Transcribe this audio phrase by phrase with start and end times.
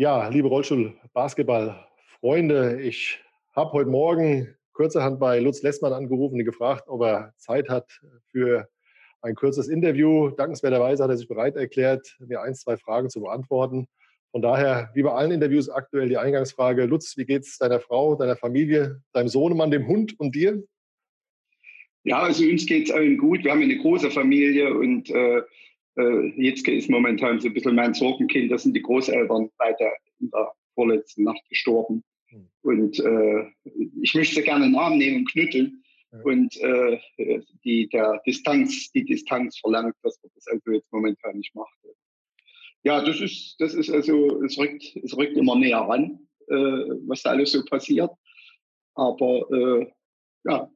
[0.00, 3.18] Ja, liebe Rollstuhl-Basketball-Freunde, ich
[3.56, 8.00] habe heute Morgen kurzerhand bei Lutz Lessmann angerufen und gefragt, ob er Zeit hat
[8.30, 8.68] für
[9.22, 10.30] ein kurzes Interview.
[10.30, 13.88] Dankenswerterweise hat er sich bereit erklärt, mir ein, zwei Fragen zu beantworten.
[14.30, 16.84] Von daher, wie bei allen Interviews aktuell die Eingangsfrage.
[16.84, 20.62] Lutz, wie geht es deiner Frau, deiner Familie, deinem Sohnemann, dem Hund und dir?
[22.04, 23.42] Ja, also uns geht es allen gut.
[23.42, 25.42] Wir haben eine große Familie und äh,
[25.98, 28.50] äh, Jetzke ist momentan so ein bisschen mein Sorgenkind.
[28.50, 32.04] Das sind die Großeltern beide in der vorletzten Nacht gestorben.
[32.28, 32.48] Hm.
[32.62, 33.44] Und äh,
[34.00, 35.82] ich möchte gerne einen Arm nehmen und knütteln.
[36.12, 36.20] Ja.
[36.22, 36.98] Und äh,
[37.64, 41.74] die, der Distanz, die Distanz verlangt, dass man das also jetzt momentan nicht macht.
[42.84, 46.54] Ja, das ist, das ist also, es rückt, es rückt immer näher ran, äh,
[47.06, 48.10] was da alles so passiert.
[48.94, 49.86] Aber äh,
[50.44, 50.70] ja,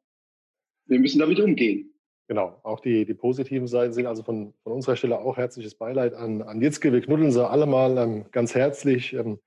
[0.87, 1.92] wir müssen damit umgehen.
[2.29, 6.15] Genau, auch die, die positiven Seiten sind also von, von unserer Stelle auch herzliches Beileid
[6.15, 6.93] an, an Jitzke.
[6.93, 9.13] Wir knuddeln sie alle mal ähm, ganz herzlich.
[9.13, 9.39] Ähm,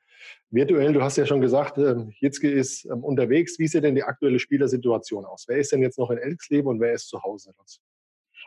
[0.49, 3.57] virtuell, du hast ja schon gesagt, ähm, Jitzke ist ähm, unterwegs.
[3.59, 5.45] Wie sieht denn die aktuelle Spielersituation aus?
[5.47, 7.53] Wer ist denn jetzt noch in Elksleben und wer ist zu Hause?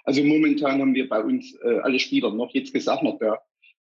[0.05, 2.53] Also momentan haben wir bei uns äh, alle Spieler noch.
[2.55, 3.39] Jitzke noch da,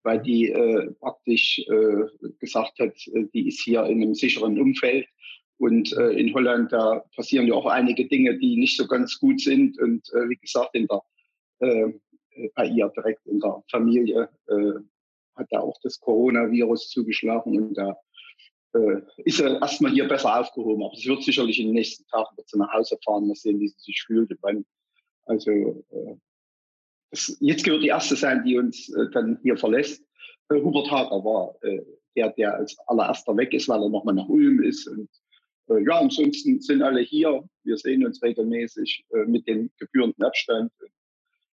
[0.04, 5.08] weil die äh, praktisch äh, gesagt hat, äh, die ist hier in einem sicheren Umfeld
[5.62, 9.40] und äh, in Holland, da passieren ja auch einige Dinge, die nicht so ganz gut
[9.42, 9.80] sind.
[9.80, 11.04] Und äh, wie gesagt, in der,
[11.60, 11.94] äh,
[12.56, 14.80] bei ihr direkt in der Familie äh,
[15.36, 17.62] hat da auch das Coronavirus zugeschlagen.
[17.62, 17.96] Und da
[18.74, 20.84] äh, ist er erstmal hier besser aufgehoben.
[20.84, 23.60] Aber sie wird sicherlich in den nächsten Tagen wird sie nach Hause fahren, mal sehen,
[23.60, 24.32] wie sie sich fühlt.
[25.26, 26.16] Also äh,
[27.12, 30.04] das, jetzt gehört die erste sein, die uns dann hier verlässt.
[30.50, 31.56] Hubert Hager war
[32.16, 35.08] der, der als allererster weg ist, weil er nochmal nach Ulm ist und
[35.68, 37.44] ja, ansonsten sind alle hier.
[37.64, 40.72] Wir sehen uns regelmäßig äh, mit dem gebührenden Abstand.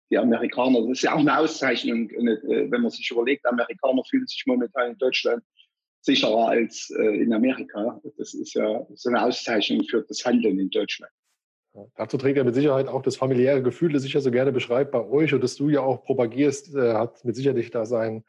[0.10, 4.28] Die Amerikaner, das ist ja auch eine Auszeichnung, äh, wenn man sich überlegt, Amerikaner fühlen
[4.28, 5.44] sich momentan in Deutschland
[6.06, 8.02] sicherer als in Amerika.
[8.18, 11.10] Das ist ja so eine Auszeichnung für das Handeln in Deutschland.
[11.74, 14.52] Ja, dazu trägt er mit Sicherheit auch das familiäre Gefühl, das sich ja so gerne
[14.52, 18.26] beschreibt bei euch und das du ja auch propagierst, hat mit Sicherheit da seinen,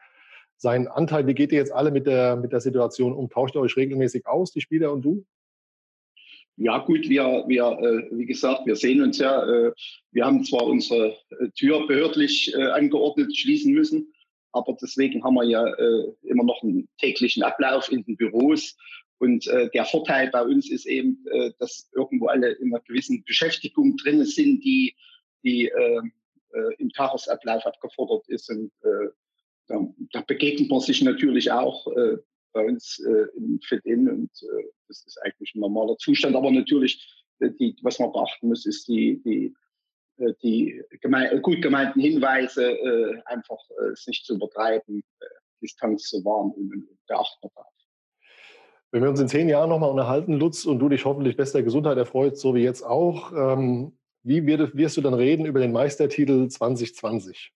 [0.56, 1.26] seinen Anteil.
[1.26, 3.28] Wie geht ihr jetzt alle mit der, mit der Situation um?
[3.28, 5.24] Tauscht ihr euch regelmäßig aus, die Spieler und du?
[6.56, 9.42] Ja gut, wir, wir äh, wie gesagt, wir sehen uns ja.
[9.44, 9.72] Äh,
[10.12, 14.12] wir haben zwar unsere äh, Tür behördlich äh, angeordnet schließen müssen,
[14.52, 18.76] aber deswegen haben wir ja äh, immer noch einen täglichen Ablauf in den Büros.
[19.18, 21.24] Und äh, der Vorteil bei uns ist eben,
[21.58, 24.94] dass irgendwo alle in einer gewissen Beschäftigung drin sind, die,
[25.44, 26.00] die äh,
[26.52, 28.50] äh, im Tagesablauf abgefordert ist.
[28.50, 28.70] Und
[29.66, 29.80] da,
[30.12, 31.86] da begegnet man sich natürlich auch
[32.54, 36.34] bei uns äh, im Fit-In und äh, das ist eigentlich ein normaler Zustand.
[36.36, 39.54] Aber natürlich, äh, die, was man beachten muss, ist die, die,
[40.18, 45.02] äh, die geme gut gemeinten Hinweise, äh, einfach äh, es nicht zu übertreiben,
[45.60, 47.66] Distanz zu wahren und, und beachten darf.
[48.92, 51.98] Wenn wir uns in zehn Jahren nochmal unterhalten, Lutz, und du dich hoffentlich bester Gesundheit
[51.98, 57.52] erfreut, so wie jetzt auch, ähm, wie wirst du dann reden über den Meistertitel 2020?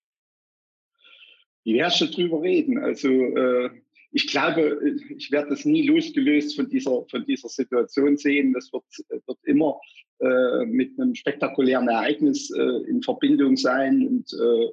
[1.63, 2.77] Wie wärst du drüber reden?
[2.77, 3.69] Also äh,
[4.11, 4.79] ich glaube,
[5.15, 8.53] ich werde das nie losgelöst von dieser, von dieser Situation sehen.
[8.53, 9.79] Das wird, wird immer
[10.19, 14.07] äh, mit einem spektakulären Ereignis äh, in Verbindung sein.
[14.07, 14.71] Und äh,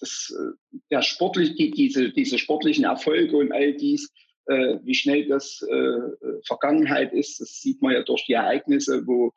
[0.00, 4.12] das, äh, der sportlich, die, diese, diese sportlichen Erfolge und all dies,
[4.46, 6.00] äh, wie schnell das äh,
[6.46, 9.32] Vergangenheit ist, das sieht man ja durch die Ereignisse, wo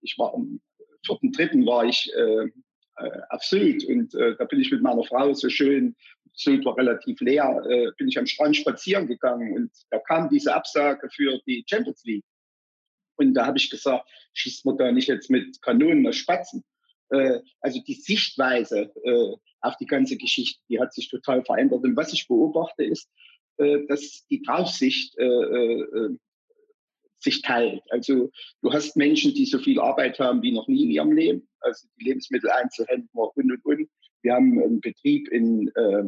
[0.00, 0.60] ich war am
[1.06, 1.66] 4.3.
[1.66, 2.12] war ich
[3.30, 5.96] auf Sylt und da bin ich mit meiner Frau so schön
[6.38, 10.54] Sylt war relativ leer, äh, bin ich am Strand spazieren gegangen und da kam diese
[10.54, 12.24] Absage für die Champions League.
[13.16, 16.64] Und da habe ich gesagt, schießt man da nicht jetzt mit Kanonen nach Spatzen?
[17.10, 21.82] Äh, also die Sichtweise äh, auf die ganze Geschichte, die hat sich total verändert.
[21.82, 23.10] Und was ich beobachte, ist,
[23.56, 26.16] äh, dass die Draufsicht äh, äh,
[27.18, 27.82] sich teilt.
[27.90, 28.30] Also
[28.62, 31.88] du hast Menschen, die so viel Arbeit haben wie noch nie in ihrem Leben, also
[31.98, 33.90] die Lebensmitteleinzelhändler und und und.
[34.22, 36.04] Wir haben einen Betrieb in äh,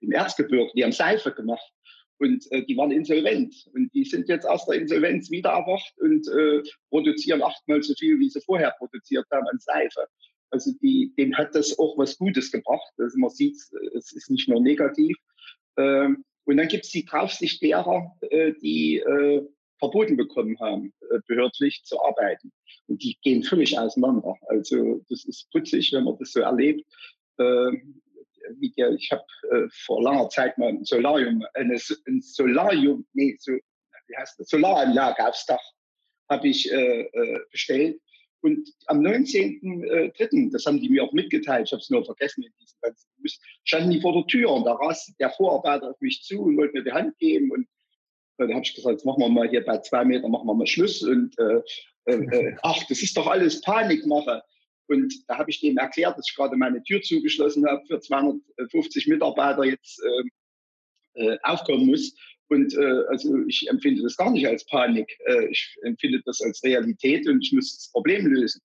[0.00, 1.72] im Erzgebirge, die haben Seife gemacht
[2.18, 6.26] und äh, die waren insolvent und die sind jetzt aus der Insolvenz wieder erwacht und
[6.28, 10.06] äh, produzieren achtmal so viel, wie sie vorher produziert haben an Seife.
[10.50, 12.92] Also die, denen hat das auch was Gutes gebracht.
[12.98, 13.56] Also man sieht,
[13.96, 15.16] es ist nicht nur negativ.
[15.76, 19.42] Ähm, und dann gibt es die Draufsicht derer, äh, die äh,
[19.78, 22.52] verboten bekommen haben, äh, behördlich zu arbeiten.
[22.86, 24.36] Und die gehen völlig auseinander.
[24.48, 26.84] Also das ist putzig, wenn man das so erlebt.
[27.38, 28.00] Ähm,
[28.76, 33.52] der, ich habe äh, vor langer Zeit mal ein Solarium, eine, ein Solarium, nee, so,
[33.52, 35.62] wie heißt das, Solaranlage aufs Dach
[36.30, 38.00] habe ich äh, äh, bestellt.
[38.40, 42.44] Und am 19.03., äh, das haben die mir auch mitgeteilt, ich habe es nur vergessen
[42.44, 43.08] in diesen ganzen
[43.64, 46.74] standen die vor der Tür und da raste der Vorarbeiter auf mich zu und wollte
[46.74, 47.66] mir die Hand geben und
[48.36, 50.66] dann habe ich gesagt, jetzt machen wir mal hier bei zwei Metern, machen wir mal
[50.66, 51.60] Schluss und äh,
[52.06, 54.42] äh, äh ach, das ist doch alles Panikmache.
[54.86, 59.06] Und da habe ich dem erklärt, dass ich gerade meine Tür zugeschlossen habe, für 250
[59.06, 62.14] Mitarbeiter jetzt äh, äh, aufkommen muss.
[62.48, 65.16] Und äh, also ich empfinde das gar nicht als Panik.
[65.26, 68.60] Äh, ich empfinde das als Realität und ich muss das Problem lösen.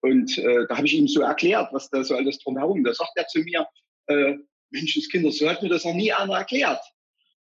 [0.00, 2.82] Und äh, da habe ich ihm so erklärt, was da so alles drumherum.
[2.84, 3.66] Da sagt er zu mir,
[4.06, 4.36] äh,
[4.70, 6.80] Menschenskinder, so hat mir das noch nie einer erklärt.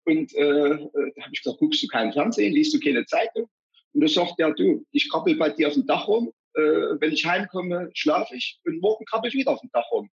[0.05, 3.49] Und äh, äh, da habe ich gesagt, guckst du keinen Fernsehen, liest du keine Zeitung?
[3.93, 6.33] Und da sagt er, du, ich krabbel bei dir auf dem Dach rum,
[6.99, 10.09] wenn ich heimkomme, schlafe ich und morgen krabbel ich wieder auf dem Dach rum.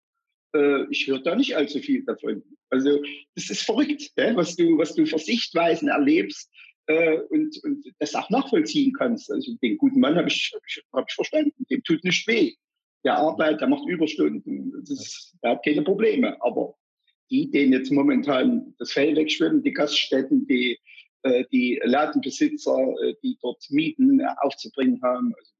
[0.55, 2.43] Äh, ich höre da nicht allzu viel davon.
[2.69, 3.01] Also
[3.35, 6.49] das ist verrückt, was, du, was du für Sichtweisen erlebst
[6.87, 9.31] äh, und, und das auch nachvollziehen kannst.
[9.31, 10.51] Also den guten Mann habe ich,
[10.93, 12.53] hab ich, verstanden, dem tut nicht weh.
[13.03, 16.41] Der arbeitet, der macht Überstunden, das, der hat keine Probleme.
[16.41, 16.75] Aber
[17.29, 20.79] die, denen jetzt momentan das Fell wegschwimmen, die Gaststätten, die,
[21.23, 25.51] äh, die Ladenbesitzer, äh, die dort Mieten aufzubringen haben, also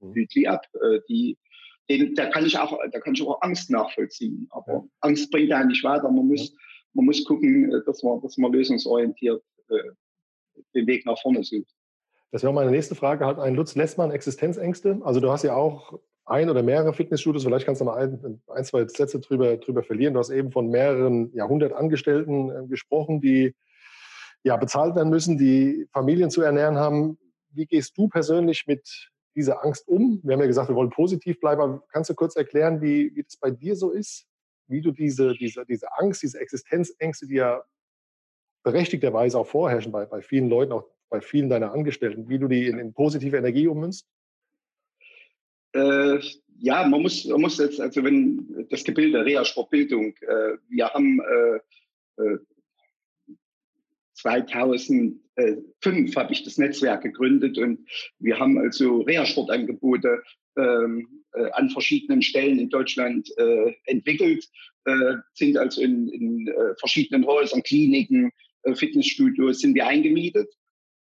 [0.00, 0.46] mhm.
[0.46, 1.38] ab, äh, die,
[1.88, 4.46] den, da kann ich auch, da kann ich auch Angst nachvollziehen.
[4.50, 4.84] Aber ja.
[5.00, 6.10] Angst bringt ja nicht weiter.
[6.10, 6.56] Man muss, ja.
[6.94, 9.42] man muss gucken, dass man, dass man lösungsorientiert
[10.74, 11.72] den Weg nach vorne sucht.
[12.32, 13.24] Das wäre meine nächste Frage.
[13.24, 15.00] Hat ein Lutz Lessmann Existenzängste?
[15.02, 18.64] Also du hast ja auch ein oder mehrere Fitnessstudios, vielleicht kannst du mal ein, ein
[18.64, 20.14] zwei Sätze drüber, drüber verlieren.
[20.14, 23.54] Du hast eben von mehreren Jahrhundert Angestellten äh, gesprochen, die
[24.42, 27.18] ja bezahlt werden müssen, die Familien zu ernähren haben.
[27.50, 30.20] Wie gehst du persönlich mit dieser Angst um?
[30.24, 33.22] Wir haben ja gesagt, wir wollen positiv bleiben, aber kannst du kurz erklären, wie, wie
[33.22, 34.26] das bei dir so ist?
[34.66, 37.62] Wie du diese, diese, diese Angst, diese Existenzängste, die ja
[38.64, 42.66] berechtigterweise auch vorherrschen bei, bei vielen Leuten, auch bei vielen deiner Angestellten, wie du die
[42.66, 44.08] in, in positive Energie ummünzt?
[45.72, 46.18] Äh,
[46.58, 52.38] ja, man muss, man muss jetzt, also wenn das Gebilde Reha-Sportbildung, äh, wir haben äh,
[54.16, 57.86] 2005 äh, habe ich das Netzwerk gegründet und
[58.18, 60.22] wir haben also Reha-Sportangebote
[60.56, 64.48] ähm, äh, an verschiedenen Stellen in Deutschland äh, entwickelt,
[65.34, 66.48] sind also in, in
[66.78, 68.30] verschiedenen Häusern, Kliniken,
[68.74, 70.48] Fitnessstudios sind wir eingemietet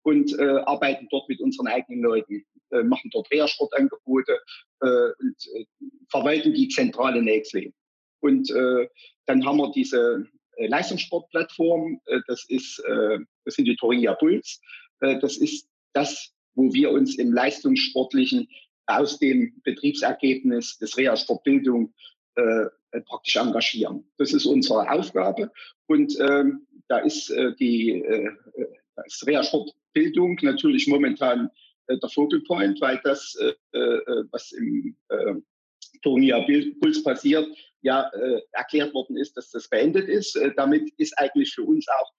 [0.02, 2.44] und arbeiten dort mit unseren eigenen Leuten.
[2.72, 4.40] Äh, machen dort Reha-Sportangebote
[4.82, 4.88] äh,
[5.20, 5.66] und äh,
[6.10, 7.72] verwalten die zentrale Nächsle.
[8.22, 10.26] Und dann haben wir diese
[10.58, 14.62] Leistungssportplattform, das ist, das sind die Toria Puls.
[15.00, 18.48] das ist das, wo wir uns im Leistungssportlichen
[18.86, 21.94] aus dem Betriebsergebnis des Reha-Sportbildung
[22.36, 22.66] äh,
[23.06, 24.06] praktisch engagieren.
[24.18, 25.52] Das ist unsere Aufgabe.
[25.88, 28.30] Und ähm, da ist äh, die äh,
[29.06, 31.50] ist Reha-Sportbildung natürlich momentan
[31.88, 34.96] äh, der Focal Point, weil das, äh, äh, was im
[36.02, 36.46] Turnier
[36.80, 37.48] Puls passiert,
[37.86, 38.10] ja
[38.52, 40.38] erklärt worden ist, dass das beendet ist.
[40.58, 42.12] damit ist eigentlich für uns auch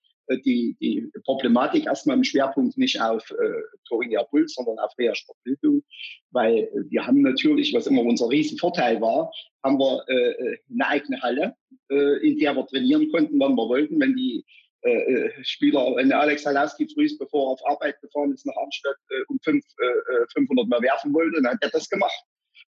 [0.45, 5.83] die, die Problematik erstmal im Schwerpunkt nicht auf äh, Torinia Puls, sondern auf Reha-Sportbildung,
[6.31, 9.31] weil wir haben natürlich, was immer unser Riesenvorteil war,
[9.63, 11.55] haben wir äh, eine eigene Halle,
[11.91, 14.01] äh, in der wir trainieren konnten, wann wir wollten.
[14.01, 14.45] Wenn die
[14.83, 18.97] äh, äh, Spieler, wenn Alex Halowski früh, bevor er auf Arbeit gefahren ist, nach Arnstadt
[19.11, 22.25] äh, um fünf, äh, 500 äh, mehr werfen wollte, dann hat er das gemacht.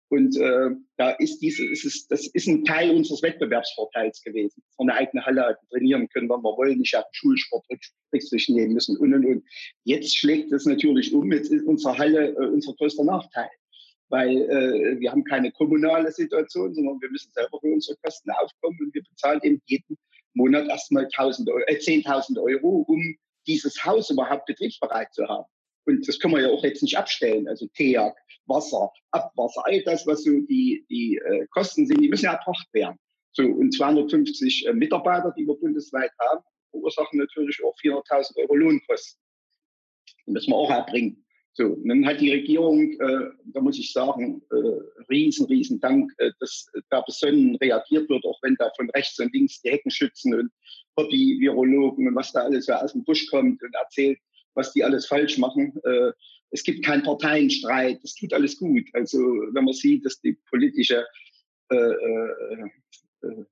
[0.09, 4.61] Und äh, da ist diese, ist es, das ist ein Teil unseres Wettbewerbsvorteils gewesen.
[4.75, 7.65] Von eine eigene Halle halt trainieren können, wenn wir wollen, nicht auf Schulsport
[8.13, 9.43] Rücksicht nehmen müssen und und und.
[9.83, 11.31] Jetzt schlägt es natürlich um.
[11.31, 13.50] Jetzt ist unsere Halle äh, unser größter Nachteil
[14.09, 18.77] weil äh, wir haben keine kommunale Situation, sondern wir müssen selber für unsere Kosten aufkommen
[18.79, 19.97] und wir bezahlen eben jeden
[20.33, 25.45] Monat erstmal 10.000 Euro, äh, 10.000 Euro, um dieses Haus überhaupt betriebsbereit zu haben.
[25.86, 27.48] Und das können wir ja auch jetzt nicht abstellen.
[27.48, 28.13] Also TEAG,
[28.48, 32.68] Wasser, Abwasser, all das, was so die, die äh, Kosten sind, die müssen ja erbracht
[32.74, 32.98] werden.
[33.32, 39.22] So, und 250 äh, Mitarbeiter, die wir bundesweit haben, verursachen natürlich auch 400.000 Euro Lohnkosten.
[40.25, 41.25] Die müssen wir auch erbringen.
[41.58, 46.12] So, und dann hat die Regierung, äh, da muss ich sagen, äh, riesen, riesen Dank,
[46.18, 50.34] äh, dass da besonnen reagiert wird, auch wenn da von rechts und links die Heckenschützen
[50.34, 50.51] und
[50.98, 54.20] Hobby-Virologen und was da alles so aus dem Busch kommt und erzählt,
[54.55, 55.74] was die alles falsch machen.
[55.83, 56.12] Äh,
[56.51, 58.85] es gibt keinen Parteienstreit, es tut alles gut.
[58.93, 61.05] Also wenn man sieht, dass die politische
[61.69, 62.69] äh, äh,
[63.24, 63.45] äh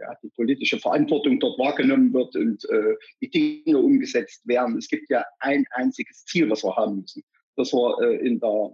[0.00, 4.78] ja, die politische Verantwortung dort wahrgenommen wird und äh, die Dinge umgesetzt werden.
[4.78, 7.24] Es gibt ja ein einziges Ziel, was wir haben müssen
[7.56, 8.72] dass wir in der,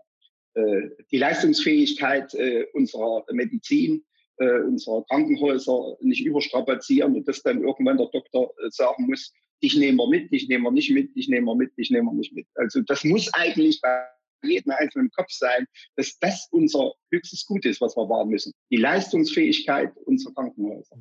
[1.10, 4.04] die Leistungsfähigkeit äh, unserer Medizin,
[4.36, 9.32] unserer Krankenhäuser nicht überstrapazieren und dass dann irgendwann der Doktor sagen muss,
[9.62, 12.06] dich nehmen wir mit, dich nehmen wir nicht mit, dich nehmen wir mit, dich nehmen
[12.06, 12.46] wir nicht mit.
[12.54, 14.04] Also das muss eigentlich bei
[14.42, 18.52] jedem einzelnen Kopf sein, dass das unser höchstes Gut ist, was wir wahren müssen.
[18.70, 20.96] Die Leistungsfähigkeit unserer Krankenhäuser.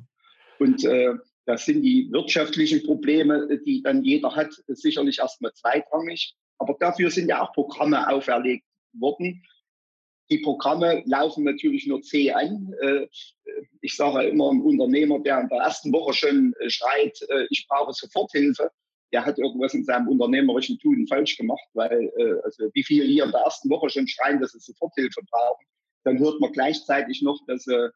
[0.58, 1.14] Und äh,
[1.46, 6.34] das sind die wirtschaftlichen Probleme, die dann jeder hat, sicherlich erstmal zweitrangig.
[6.58, 9.42] Aber dafür sind ja auch Programme auferlegt worden.
[10.30, 12.74] Die Programme laufen natürlich nur zäh an.
[12.80, 13.06] Äh,
[13.80, 17.66] ich sage immer, ein Unternehmer, der in der ersten Woche schon äh, schreit, äh, ich
[17.68, 18.70] brauche Soforthilfe,
[19.12, 22.10] der hat irgendwas in seinem unternehmerischen Tun falsch gemacht, weil
[22.42, 25.64] also wie viele hier in der ersten Woche schon schreien, dass sie Soforthilfe brauchen.
[26.02, 27.92] Dann hört man gleichzeitig noch, dass sie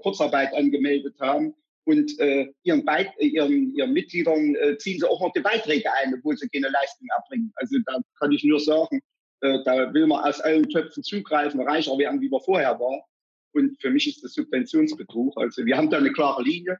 [0.00, 1.54] Kurzarbeit angemeldet haben
[1.88, 6.12] und äh, ihren, Beit ihren, ihren Mitgliedern äh, ziehen sie auch noch die Beiträge ein,
[6.14, 7.50] obwohl sie keine Leistung erbringen.
[7.54, 9.00] Also da kann ich nur sagen,
[9.40, 13.04] äh, da will man aus allen Töpfen zugreifen, reicher werden, wie wir vorher war.
[13.52, 15.36] Und für mich ist das Subventionsbetrug.
[15.36, 16.78] Also wir haben da eine klare Linie.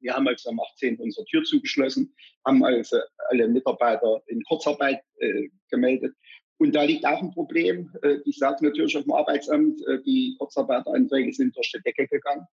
[0.00, 0.98] Wir haben also am 18.
[0.98, 2.14] unsere Tür zugeschlossen,
[2.44, 2.98] haben also
[3.30, 6.14] alle Mitarbeiter in Kurzarbeit äh, gemeldet.
[6.58, 7.90] Und da liegt auch ein Problem.
[8.02, 12.46] Äh, ich sage natürlich auf dem Arbeitsamt, äh, die Kurzarbeiteranträge sind durch die Decke gegangen.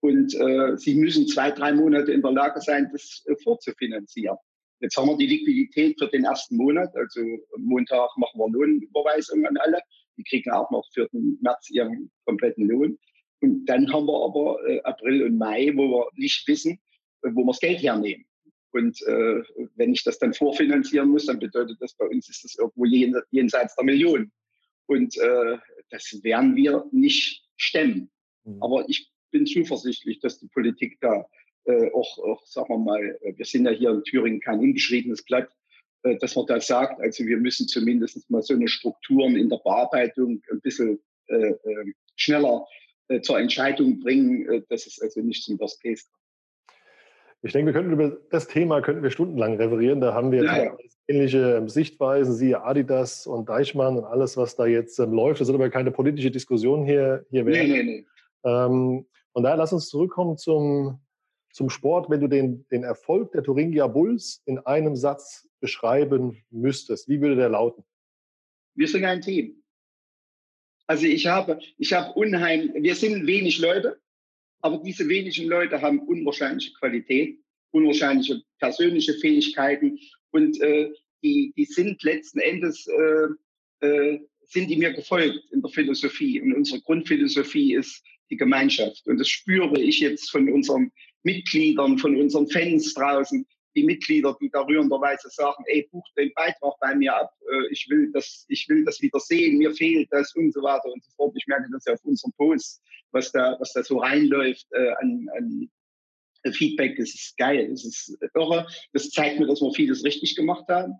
[0.00, 4.36] Und äh, sie müssen zwei, drei Monate in der Lage sein, das äh, vorzufinanzieren.
[4.80, 6.94] Jetzt haben wir die Liquidität für den ersten Monat.
[6.96, 7.20] Also
[7.56, 9.80] Montag machen wir Lohnüberweisungen an alle.
[10.16, 12.98] Die kriegen auch noch für den März ihren kompletten Lohn.
[13.40, 16.78] Und dann haben wir aber äh, April und Mai, wo wir nicht wissen,
[17.22, 18.24] äh, wo wir das Geld hernehmen.
[18.72, 19.42] Und äh,
[19.76, 22.84] wenn ich das dann vorfinanzieren muss, dann bedeutet das bei uns ist das irgendwo
[23.30, 24.32] jenseits der Millionen.
[24.86, 25.58] Und äh,
[25.90, 28.10] das werden wir nicht stemmen.
[28.44, 28.62] Mhm.
[28.62, 31.24] Aber ich bin zuversichtlich, dass die Politik da
[31.66, 35.24] äh, auch, auch, sagen wir mal, äh, wir sind ja hier in Thüringen kein unbeschriebenes
[35.24, 35.48] Blatt,
[36.02, 39.58] äh, dass man da sagt, also wir müssen zumindest mal so eine Strukturen in der
[39.58, 42.66] Bearbeitung ein bisschen äh, äh schneller
[43.08, 46.24] äh, zur Entscheidung bringen, dass es also nicht zum Worst Case kommt.
[47.44, 50.00] Ich denke, wir könnten über das Thema könnten wir stundenlang referieren.
[50.00, 50.76] Da haben wir ja, ja.
[51.08, 55.40] ähnliche ähm, Sichtweisen, siehe Adidas und Deichmann und alles, was da jetzt ähm, läuft.
[55.40, 57.70] Das soll aber keine politische Diskussion hier, hier werden.
[57.70, 58.06] Nee, nee, nee.
[58.44, 61.00] Ähm, und daher lass uns zurückkommen zum,
[61.54, 62.10] zum Sport.
[62.10, 67.36] Wenn du den, den Erfolg der Thuringia Bulls in einem Satz beschreiben müsstest, wie würde
[67.36, 67.84] der lauten?
[68.74, 69.62] Wir sind ein Team.
[70.86, 73.98] Also ich habe, ich habe unheimlich, wir sind wenig Leute,
[74.60, 77.38] aber diese wenigen Leute haben unwahrscheinliche Qualität,
[77.70, 79.98] unwahrscheinliche persönliche Fähigkeiten
[80.32, 80.92] und äh,
[81.22, 86.40] die, die sind letzten Endes, äh, äh, sind die mir gefolgt in der Philosophie.
[86.42, 89.06] Und unsere Grundphilosophie ist, die Gemeinschaft.
[89.06, 90.92] Und das spüre ich jetzt von unseren
[91.24, 96.74] Mitgliedern, von unseren Fans draußen, die Mitglieder, die da rührenderweise sagen, ey, buch den Beitrag
[96.80, 100.34] bei mir ab, äh, ich will das, ich will das wieder sehen, mir fehlt das
[100.36, 101.34] und so weiter und so fort.
[101.36, 105.28] Ich merke das ja auf unserem Post, was da, was da so reinläuft äh, an,
[105.36, 105.70] an
[106.52, 108.66] Feedback, das ist geil, das ist irre.
[108.92, 110.94] Das zeigt mir, dass wir vieles richtig gemacht haben.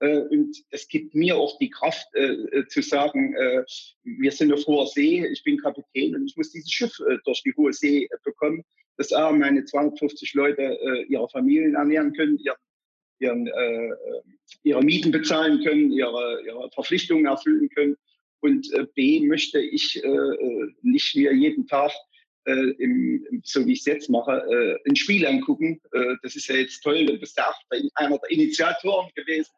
[0.00, 3.64] Äh, und es gibt mir auch die Kraft äh, äh, zu sagen, äh,
[4.04, 7.42] wir sind auf hoher See, ich bin Kapitän und ich muss dieses Schiff äh, durch
[7.42, 8.62] die hohe See äh, bekommen,
[8.98, 12.56] dass auch meine 250 Leute ihre Familien ernähren können, ihren,
[13.18, 13.92] ihren,
[14.62, 17.96] ihre Mieten bezahlen können, ihre, ihre Verpflichtungen erfüllen können.
[18.40, 20.02] Und B möchte ich
[20.80, 21.92] nicht mehr jeden Tag
[22.46, 25.78] im, so wie ich es jetzt mache, ein Spiel angucken.
[26.22, 27.52] das ist ja jetzt toll, du bist ja
[27.96, 29.52] einer der Initiatoren gewesen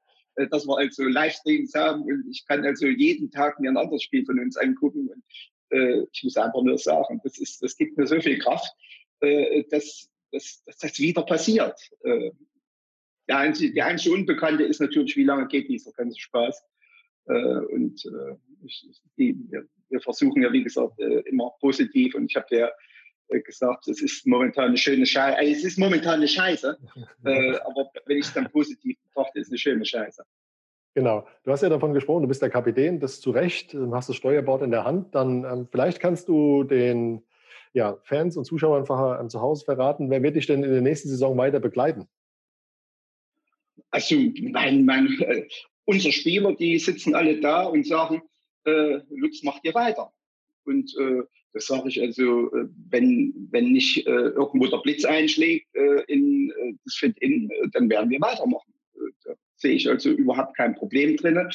[0.46, 4.24] dass wir also Livestreams haben und ich kann also jeden Tag mir ein anderes Spiel
[4.24, 5.22] von uns angucken und
[5.70, 8.72] äh, ich muss einfach nur sagen, das ist, das gibt mir so viel Kraft,
[9.20, 11.78] äh, dass, dass, dass das wieder passiert.
[12.02, 12.30] Äh,
[13.28, 16.62] der einzige, der einzige Unbekannte ist natürlich, wie lange geht dieser ganze Spaß.
[17.26, 18.86] Äh, und äh, ich,
[19.18, 22.14] die, wir, wir, versuchen ja, wie gesagt, äh, immer positiv.
[22.14, 22.70] Und ich habe ja äh,
[23.28, 25.38] gesagt, es ist momentan eine schöne Scheiße.
[25.38, 26.78] Äh, es ist momentan eine Scheiße,
[27.24, 30.22] äh, aber wenn ich es dann positiv betrachte, ist es eine schöne Scheiße.
[30.94, 31.28] Genau.
[31.44, 34.62] Du hast ja davon gesprochen, du bist der Kapitän, das zu Recht, hast das Steuerbord
[34.62, 35.14] in der Hand.
[35.14, 37.22] Dann ähm, vielleicht kannst du den
[37.72, 38.84] ja, Fans und Zuschauern
[39.20, 42.08] ähm, zu Hause verraten, wer wird dich denn in der nächsten Saison weiter begleiten?
[43.90, 45.46] Also mein, mein, äh,
[45.84, 48.22] unsere Spieler, die sitzen alle da und sagen,
[48.64, 50.12] äh, Lutz, macht ihr weiter.
[50.64, 55.66] Und äh, das sage ich also, äh, wenn, wenn nicht äh, irgendwo der Blitz einschlägt
[55.74, 58.72] äh, in äh, das Fit-In, äh, dann werden wir weitermachen.
[59.24, 61.48] Da sehe ich also überhaupt kein Problem drin,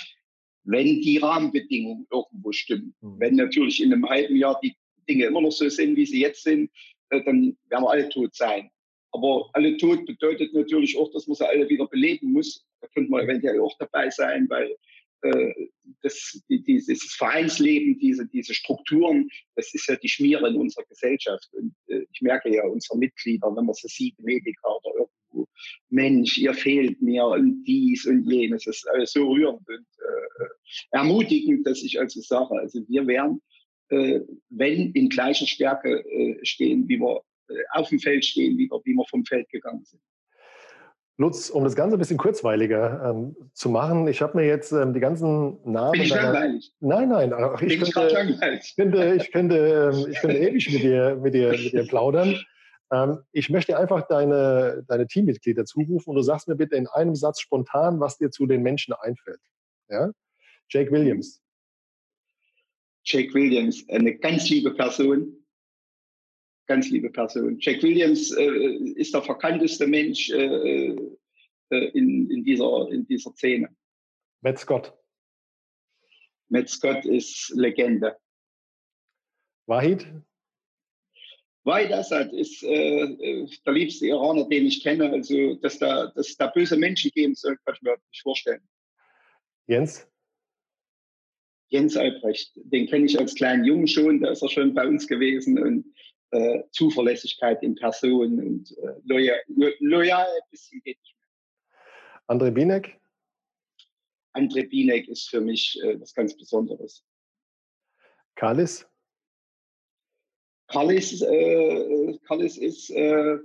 [0.64, 2.96] wenn die Rahmenbedingungen irgendwo stimmen.
[3.02, 3.20] Mhm.
[3.20, 4.76] Wenn natürlich in einem halben Jahr die
[5.08, 6.72] Dinge immer noch so sind, wie sie jetzt sind,
[7.10, 8.70] dann werden wir alle tot sein.
[9.12, 12.66] Aber alle tot bedeutet natürlich auch, dass man sie alle wieder beleben muss.
[12.82, 14.76] Da könnte man eventuell auch dabei sein, weil
[16.02, 21.48] das, dieses Vereinsleben, diese, diese Strukturen, das ist ja die Schmiere in unserer Gesellschaft.
[21.54, 25.48] Und äh, ich merke ja unsere Mitglieder, wenn man sie sieht, Mediker oder irgendwo,
[25.90, 28.66] Mensch, ihr fehlt mir und dies und jenes.
[28.66, 30.48] Das ist so rührend und äh,
[30.92, 33.42] ermutigend, dass ich also sage, also wir werden,
[33.90, 37.22] äh, wenn in gleicher Stärke äh, stehen, wie wir
[37.72, 40.02] auf dem Feld stehen, wieder, wie wir vom Feld gegangen sind.
[41.18, 44.94] Lutz, um das Ganze ein bisschen kurzweiliger ähm, zu machen, ich habe mir jetzt ähm,
[44.94, 45.92] die ganzen Namen.
[45.92, 46.32] Bin ich deiner...
[46.32, 46.74] langweilig?
[46.80, 47.34] Nein, nein.
[47.34, 48.62] Ach, ich, Bin könnte, ich, langweilig?
[48.64, 52.36] ich könnte, ich könnte, ähm, ich könnte ewig mit dir, mit dir, mit dir plaudern.
[52.92, 57.16] Ähm, ich möchte einfach deine, deine Teammitglieder zurufen und du sagst mir bitte in einem
[57.16, 59.40] Satz spontan, was dir zu den Menschen einfällt.
[59.90, 60.10] Ja?
[60.70, 61.42] Jake Williams.
[63.06, 65.43] Jake Williams, eine ganz liebe Person,
[66.74, 67.58] ganz liebe Person.
[67.60, 70.96] Jack Williams äh, ist der verkannteste Mensch äh,
[71.70, 73.70] äh, in, in, dieser, in dieser Szene.
[74.42, 74.92] Matt Scott.
[76.50, 78.18] Matt Scott ist Legende.
[79.68, 80.08] Wahid?
[81.64, 85.12] Wahid Assad ist äh, äh, der liebste Iraner, den ich kenne.
[85.12, 88.68] Also, dass da, dass da böse Menschen geben soll, kann ich mir nicht vorstellen.
[89.68, 90.08] Jens?
[91.70, 95.08] Jens Albrecht, den kenne ich als kleinen Jungen schon, da ist er schon bei uns
[95.08, 95.86] gewesen und
[96.34, 99.40] äh, Zuverlässigkeit in Person und äh, loyal,
[99.80, 101.30] loyal bis zum geht nicht mehr.
[102.28, 103.00] André Binek?
[104.34, 107.06] André Binek ist für mich äh, was ganz Besonderes.
[108.36, 108.86] Kalis?
[110.68, 113.38] Kalis, äh, Kalis ist äh,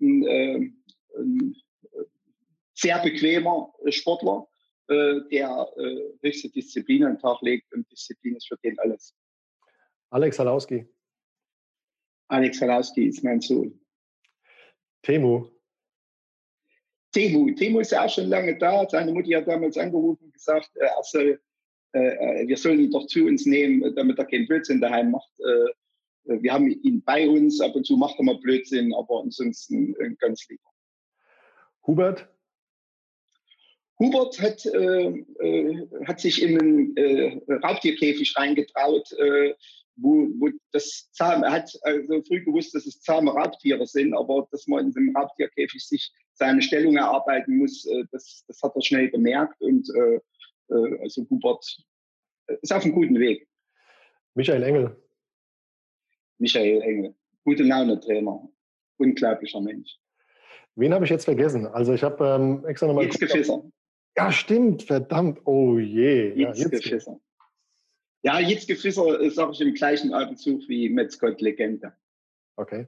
[0.00, 0.70] ein, äh,
[1.16, 1.56] ein,
[2.74, 4.46] sehr bequemer Sportler,
[4.88, 5.66] äh, der
[6.20, 9.14] höchste Disziplin an den Tag legt und Disziplin ist für den alles.
[10.10, 10.86] Alex Halauski?
[12.28, 13.78] Alex Halowski ist mein Sohn.
[15.02, 15.48] Temu.
[17.12, 17.50] Temu.
[17.54, 18.88] Temu ist auch schon lange da.
[18.88, 21.40] Seine Mutter hat damals angerufen und gesagt, äh, er soll,
[21.92, 25.30] äh, äh, wir sollen ihn doch zu uns nehmen, damit er keinen Blödsinn daheim macht.
[26.26, 30.48] wir haben ihn bei uns, ab und zu macht er mal Blödsinn, aber ansonsten ganz
[30.48, 30.70] lieber.
[31.86, 32.26] Hubert?
[33.98, 39.08] Hubert hat, äh, äh, hat sich in einen äh, Raubtierkäfig reingetraut,
[39.96, 44.46] wo, wo das zahm, er hat also früh gewusst, dass es zahme Raubtiere sind, aber
[44.50, 48.82] dass man in dem Raubtierkäfig sich seine Stellung erarbeiten muss, äh, das, das hat er
[48.82, 50.20] schnell gemerkt und äh,
[50.74, 51.64] äh also Hubert
[52.48, 53.46] äh, ist auf einem guten Weg.
[54.34, 54.96] Michael Engel.
[56.38, 57.14] Michael Engel,
[57.44, 58.48] gute Laune-Trainer,
[58.98, 59.96] unglaublicher Mensch.
[60.76, 61.66] Wen habe ich jetzt vergessen?
[61.66, 63.04] Also ich habe ähm, extra nochmal...
[63.04, 63.62] Jetzt Gefisser.
[64.16, 66.32] Ja, stimmt, verdammt, oh je.
[66.34, 67.20] Jetzt ja, Gefisser.
[68.24, 71.92] Ja, Jitzke Fischer äh, sage ich im gleichen Atemzug wie Metzgott Legende.
[72.56, 72.86] Okay.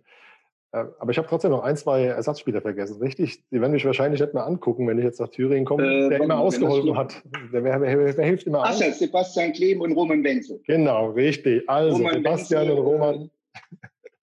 [0.72, 3.46] Äh, aber ich habe trotzdem noch ein, zwei Ersatzspieler vergessen, richtig?
[3.50, 6.20] Die werden mich wahrscheinlich nicht mehr angucken, wenn ich jetzt nach Thüringen komme, äh, der
[6.20, 7.22] immer ausgeholfen hat.
[7.52, 8.98] Der, wer, wer, wer, hilft immer Ach, aus.
[8.98, 10.60] Sebastian Klehm und Roman Wenzel.
[10.66, 11.68] Genau, richtig.
[11.68, 13.30] Also Roman Sebastian Wenzel, und Roman.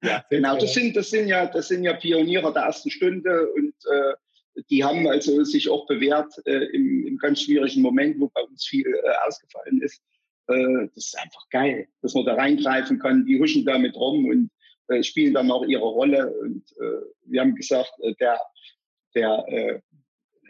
[0.03, 0.57] Ja, genau.
[0.57, 4.83] Das sind, das, sind ja, das sind ja Pioniere der ersten Stunde und äh, die
[4.83, 8.87] haben also sich auch bewährt äh, im, im, ganz schwierigen Moment, wo bei uns viel
[8.87, 10.01] äh, ausgefallen ist.
[10.47, 13.25] Äh, das ist einfach geil, dass man da reingreifen kann.
[13.25, 14.49] Die huschen damit rum und
[14.89, 16.31] äh, spielen dann auch ihre Rolle.
[16.39, 18.39] Und äh, wir haben gesagt, äh, der,
[19.15, 19.79] der äh,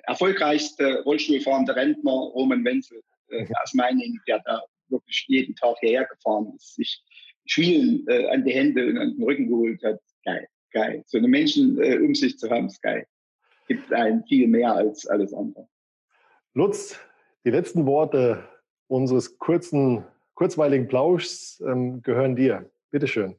[0.03, 3.55] erfolgreichste Rollstuhlfahrende Rentner, Roman Wenzel, äh, mhm.
[3.61, 7.03] aus Meiningen, der da wirklich jeden Tag hierher gefahren ist, sich
[7.45, 9.99] Schwielen an die Hände und an den Rücken geholt hat.
[10.23, 11.03] Geil, geil.
[11.07, 13.05] So eine Menschen um sich zu haben, ist geil.
[13.67, 15.67] Gibt einen viel mehr als alles andere.
[16.53, 16.97] Lutz,
[17.43, 18.47] die letzten Worte
[18.87, 22.69] unseres kurzen, kurzweiligen Plauschs ähm, gehören dir.
[22.91, 23.35] Bitte schön.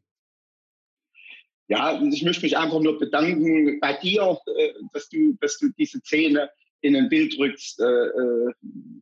[1.68, 6.00] Ja, ich möchte mich einfach nur bedanken bei dir, äh, dass, du, dass du diese
[6.00, 6.50] Szene
[6.83, 8.52] in ein Bild rückst, äh, äh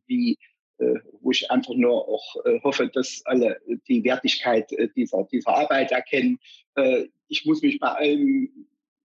[0.07, 0.37] die,
[0.77, 5.49] äh, wo ich einfach nur auch äh, hoffe, dass alle die Wertigkeit äh, dieser, dieser
[5.49, 6.39] Arbeit erkennen.
[7.27, 8.49] ich muss mich bei allem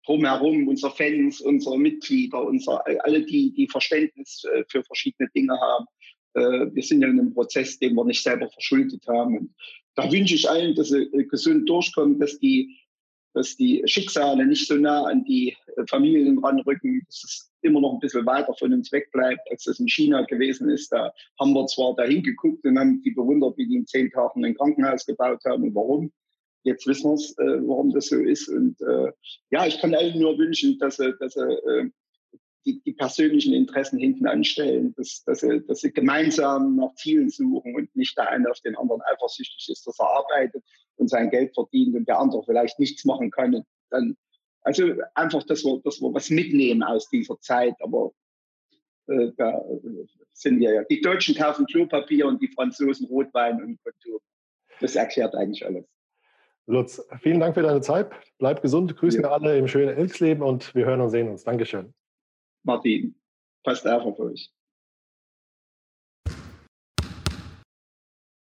[0.05, 5.85] drumherum, unsere Fans, unsere Mitglieder, unsere, alle, die, die Verständnis für verschiedene Dinge haben,
[6.33, 9.37] wir sind ja in einem Prozess, den wir nicht selber verschuldet haben.
[9.37, 9.53] Und
[9.95, 12.77] da wünsche ich allen, dass sie äh, gesund durchkommen, dass die,
[13.33, 17.93] dass die Schicksale nicht so nah an die äh, Familien ranrücken, dass es immer noch
[17.93, 20.91] ein bisschen weiter von uns wegbleibt, als es in China gewesen ist.
[20.91, 24.43] Da haben wir zwar da hingeguckt und haben die bewundert, wie die in zehn Tagen
[24.43, 26.11] ein Krankenhaus gebaut haben und warum.
[26.65, 28.47] Jetzt wissen wir es, äh, warum das so ist.
[28.49, 29.11] Und äh,
[29.51, 31.89] ja, ich kann allen nur wünschen, dass sie, dass sie äh,
[32.65, 37.75] die, die persönlichen Interessen hinten anstellen, dass, dass, sie, dass sie gemeinsam nach Zielen suchen
[37.75, 40.63] und nicht der eine auf den anderen eifersüchtig ist, dass er arbeitet
[40.95, 43.63] und sein Geld verdient und der andere vielleicht nichts machen kann.
[43.89, 44.15] Dann,
[44.61, 48.11] also einfach, dass wir, dass wir was mitnehmen aus dieser Zeit, aber
[49.07, 49.61] äh, da
[50.31, 50.83] sind wir ja.
[50.85, 54.21] Die Deutschen kaufen Klopapier und die Franzosen Rotwein und Kontur.
[54.79, 55.85] Das erklärt eigentlich alles.
[56.65, 58.09] Lutz, vielen Dank für deine Zeit.
[58.37, 58.95] Bleib gesund.
[58.95, 59.31] Grüßen ja.
[59.31, 61.43] alle im schönen Elfsleben und wir hören und sehen uns.
[61.43, 61.93] Dankeschön.
[62.63, 63.15] Martin,
[63.63, 64.51] passt auf auf euch.